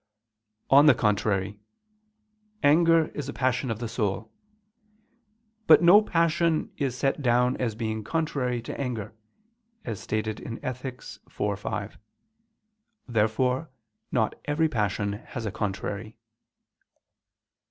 On 0.71 0.87
the 0.87 0.95
contrary, 0.95 1.59
Anger 2.63 3.09
is 3.09 3.29
a 3.29 3.33
passion 3.33 3.69
of 3.69 3.77
the 3.77 3.87
soul. 3.87 4.31
But 5.67 5.83
no 5.83 6.01
passion 6.01 6.71
is 6.75 6.97
set 6.97 7.21
down 7.21 7.55
as 7.57 7.75
being 7.75 8.03
contrary 8.03 8.63
to 8.63 8.81
anger, 8.81 9.13
as 9.85 9.99
stated 9.99 10.39
in 10.39 10.57
Ethic. 10.65 11.03
iv, 11.39 11.59
5. 11.59 11.99
Therefore 13.07 13.69
not 14.11 14.33
every 14.45 14.67
passion 14.67 15.13
has 15.13 15.45
a 15.45 15.51
contrary. 15.51 16.17